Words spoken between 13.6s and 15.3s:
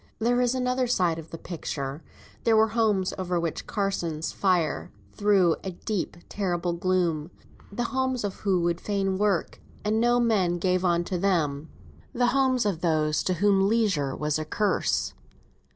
leisure was a curse.